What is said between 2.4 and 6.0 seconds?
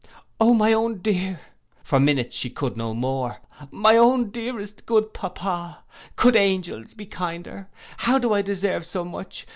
could no more—'my own dearest good papa!